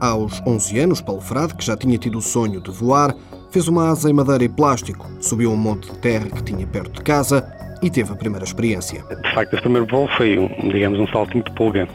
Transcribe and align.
Aos 0.00 0.42
11 0.46 0.78
anos, 0.80 1.00
Paulo 1.00 1.22
Frade, 1.22 1.54
que 1.54 1.64
já 1.64 1.76
tinha 1.76 1.96
tido 1.96 2.18
o 2.18 2.20
sonho 2.20 2.60
de 2.60 2.70
voar, 2.70 3.14
fez 3.50 3.68
uma 3.68 3.88
asa 3.88 4.10
em 4.10 4.12
madeira 4.12 4.44
e 4.44 4.48
plástico, 4.50 5.08
subiu 5.18 5.50
um 5.50 5.56
monte 5.56 5.90
de 5.90 5.98
terra 5.98 6.26
que 6.26 6.42
tinha 6.42 6.66
perto 6.66 6.92
de 6.92 7.02
casa 7.02 7.42
e 7.80 7.88
teve 7.88 8.12
a 8.12 8.16
primeira 8.16 8.44
experiência. 8.44 9.02
De 9.02 9.34
facto, 9.34 9.54
esse 9.54 9.62
primeiro 9.62 9.86
voo 9.86 10.06
foi, 10.16 10.36
digamos, 10.70 11.00
um 11.00 11.06
saltinho 11.06 11.42
de 11.42 11.50
pulga. 11.52 11.88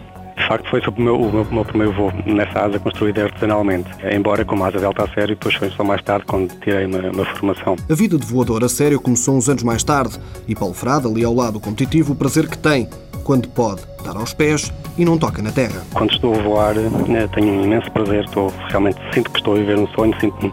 Facto, 0.50 0.68
foi 0.68 0.82
sobre 0.82 1.02
o 1.02 1.04
meu, 1.04 1.16
o 1.16 1.32
meu, 1.32 1.44
o 1.44 1.54
meu 1.54 1.64
primeiro 1.64 1.94
voo 1.94 2.12
nessa 2.26 2.62
asa 2.62 2.80
construída 2.80 3.26
artesanalmente, 3.26 3.88
embora 4.12 4.44
com 4.44 4.56
uma 4.56 4.66
asa 4.66 4.80
delta 4.80 5.04
a 5.04 5.08
sério, 5.10 5.36
depois 5.36 5.54
foi 5.54 5.70
só 5.70 5.84
mais 5.84 6.02
tarde 6.02 6.26
quando 6.26 6.52
tirei 6.60 6.88
uma, 6.88 6.98
uma 7.12 7.24
formação. 7.24 7.76
A 7.88 7.94
vida 7.94 8.18
de 8.18 8.26
voador 8.26 8.64
a 8.64 8.68
sério 8.68 9.00
começou 9.00 9.36
uns 9.38 9.48
anos 9.48 9.62
mais 9.62 9.84
tarde 9.84 10.20
e 10.48 10.56
Paulo 10.56 10.74
Frade, 10.74 11.06
ali 11.06 11.24
ao 11.24 11.36
lado 11.36 11.60
competitivo, 11.60 12.14
o 12.14 12.16
prazer 12.16 12.50
que 12.50 12.58
tem 12.58 12.90
quando 13.24 13.48
pode 13.50 13.82
dar 14.04 14.18
aos 14.18 14.34
pés 14.34 14.74
e 14.98 15.06
não 15.06 15.20
toca 15.20 15.40
na 15.40 15.52
terra. 15.52 15.84
Quando 15.94 16.14
estou 16.14 16.34
a 16.34 16.42
voar, 16.42 16.76
eh, 16.76 17.28
tenho 17.36 17.54
um 17.54 17.66
imenso 17.66 17.92
prazer, 17.92 18.26
estou, 18.26 18.52
realmente 18.70 18.98
sinto 19.14 19.30
que 19.30 19.38
estou 19.38 19.54
a 19.54 19.58
viver 19.60 19.78
um 19.78 19.88
sonho, 19.90 20.20
sinto 20.20 20.52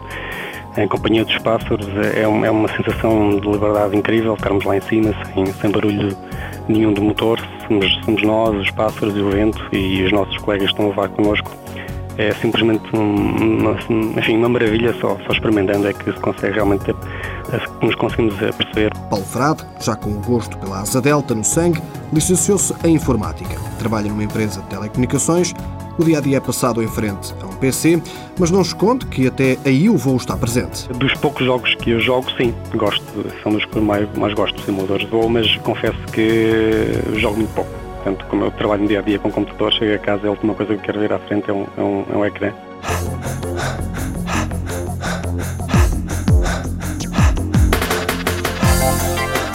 em 0.77 0.87
companhia 0.87 1.25
dos 1.25 1.37
pássaros, 1.39 1.87
é, 2.15 2.21
é 2.21 2.27
uma 2.27 2.67
sensação 2.69 3.39
de 3.39 3.47
liberdade 3.49 3.95
incrível, 3.95 4.35
estarmos 4.35 4.63
lá 4.63 4.77
em 4.77 4.81
cima, 4.81 5.13
sem, 5.33 5.45
sem 5.45 5.71
barulho 5.71 6.15
nenhum 6.67 6.93
do 6.93 7.01
motor, 7.01 7.39
somos, 7.67 7.99
somos 8.05 8.21
nós, 8.23 8.55
os 8.55 8.71
pássaros 8.71 9.15
e 9.15 9.19
o 9.19 9.29
vento 9.29 9.67
e 9.73 10.03
os 10.03 10.11
nossos 10.11 10.37
colegas 10.37 10.69
estão 10.69 10.89
a 10.89 10.93
voar 10.93 11.09
connosco 11.09 11.51
é 12.17 12.33
simplesmente 12.33 12.83
uma, 12.93 13.77
enfim, 14.17 14.37
uma 14.37 14.49
maravilha 14.49 14.93
só, 14.99 15.17
só 15.25 15.33
experimentando 15.33 15.87
é 15.87 15.93
que 15.93 16.11
se 16.11 16.19
consegue 16.19 16.55
realmente 16.55 16.93
nos 17.81 17.95
conseguimos 17.95 18.35
perceber. 18.35 18.91
Paulo 19.09 19.25
Frade, 19.25 19.63
já 19.79 19.95
com 19.95 20.09
o 20.09 20.19
gosto 20.21 20.57
pela 20.57 20.79
asa 20.81 21.01
delta 21.01 21.33
no 21.33 21.43
sangue, 21.43 21.81
licenciou-se 22.11 22.73
em 22.83 22.95
informática. 22.95 23.55
Trabalha 23.79 24.09
numa 24.09 24.23
empresa 24.23 24.61
de 24.61 24.67
telecomunicações. 24.67 25.53
O 25.97 26.03
dia 26.03 26.19
a 26.19 26.21
dia 26.21 26.37
é 26.37 26.39
passado 26.39 26.81
em 26.83 26.87
frente 26.87 27.33
a 27.41 27.45
um 27.47 27.55
PC, 27.55 27.99
mas 28.39 28.51
não 28.51 28.61
esconde 28.61 29.07
que 29.07 29.27
até 29.27 29.57
aí 29.65 29.89
o 29.89 29.97
voo 29.97 30.15
está 30.15 30.37
presente. 30.37 30.87
Dos 30.89 31.13
poucos 31.15 31.43
jogos 31.43 31.73
que 31.75 31.89
eu 31.89 31.99
jogo, 31.99 32.29
sim, 32.37 32.53
gosto, 32.75 33.03
são 33.41 33.51
dos 33.51 33.65
que 33.65 33.79
mais, 33.79 34.07
mais 34.15 34.33
gosto 34.35 34.55
de 34.57 34.63
simuladores 34.63 35.05
de 35.05 35.11
voo, 35.11 35.27
mas 35.27 35.55
confesso 35.57 35.97
que 36.13 37.19
jogo 37.19 37.37
muito 37.37 37.53
pouco. 37.55 37.71
Portanto, 37.95 38.25
como 38.29 38.45
eu 38.45 38.51
trabalho 38.51 38.83
no 38.83 38.87
dia 38.87 38.99
a 38.99 39.01
dia 39.01 39.17
com 39.17 39.31
computador, 39.31 39.73
chego 39.73 39.95
a 39.95 39.97
casa 39.97 40.27
a 40.27 40.29
última 40.29 40.53
coisa 40.53 40.75
que 40.75 40.83
quero 40.83 40.99
ver 40.99 41.11
à 41.11 41.17
frente 41.17 41.49
é 41.49 41.53
um, 41.53 41.65
é 41.75 41.81
um, 41.81 42.05
é 42.13 42.17
um 42.17 42.25
ecrã. 42.25 42.53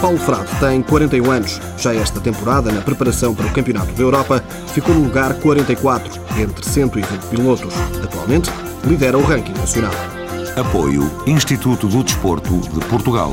Paulo 0.03 0.19
Frade 0.19 0.49
tem 0.59 0.83
41 0.83 1.31
anos. 1.31 1.61
Já 1.79 1.95
esta 1.95 2.21
temporada, 2.21 2.73
na 2.73 2.81
preparação 2.83 3.37
para 3.37 3.47
o 3.47 3.53
Campeonato 3.53 3.93
da 3.93 4.03
Europa, 4.03 4.43
ficou 4.75 4.93
no 4.97 5.05
lugar 5.05 5.33
44 5.35 6.21
entre 6.41 6.69
120 6.69 7.27
pilotos. 7.27 7.73
Atualmente, 8.03 8.51
lidera 8.85 9.17
o 9.17 9.23
ranking 9.23 9.53
nacional. 9.53 9.95
Apoio 10.57 11.09
Instituto 11.25 11.87
do 11.87 12.03
Desporto 12.03 12.59
de 12.59 12.85
Portugal. 12.87 13.33